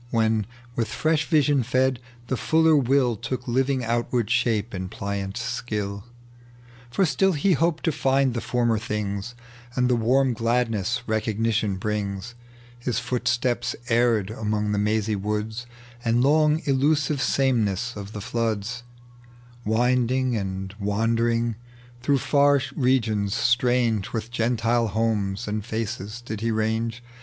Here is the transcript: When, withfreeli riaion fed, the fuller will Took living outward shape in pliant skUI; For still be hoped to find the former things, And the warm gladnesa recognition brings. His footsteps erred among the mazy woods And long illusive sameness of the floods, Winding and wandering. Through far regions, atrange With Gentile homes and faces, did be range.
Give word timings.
When, 0.09 0.47
withfreeli 0.75 1.29
riaion 1.43 1.63
fed, 1.63 1.99
the 2.25 2.35
fuller 2.35 2.75
will 2.75 3.15
Took 3.15 3.47
living 3.47 3.83
outward 3.85 4.31
shape 4.31 4.73
in 4.73 4.89
pliant 4.89 5.35
skUI; 5.35 6.01
For 6.89 7.05
still 7.05 7.33
be 7.33 7.53
hoped 7.53 7.83
to 7.85 7.91
find 7.91 8.33
the 8.33 8.41
former 8.41 8.79
things, 8.79 9.35
And 9.75 9.87
the 9.91 9.95
warm 9.95 10.33
gladnesa 10.33 11.01
recognition 11.05 11.77
brings. 11.77 12.33
His 12.79 12.97
footsteps 12.97 13.75
erred 13.89 14.31
among 14.31 14.71
the 14.71 14.79
mazy 14.79 15.15
woods 15.15 15.67
And 16.03 16.23
long 16.23 16.63
illusive 16.65 17.21
sameness 17.21 17.95
of 17.95 18.13
the 18.13 18.21
floods, 18.21 18.81
Winding 19.65 20.35
and 20.35 20.73
wandering. 20.79 21.57
Through 22.01 22.17
far 22.17 22.59
regions, 22.75 23.35
atrange 23.35 24.13
With 24.13 24.31
Gentile 24.31 24.87
homes 24.87 25.47
and 25.47 25.63
faces, 25.63 26.21
did 26.21 26.41
be 26.41 26.49
range. 26.49 27.03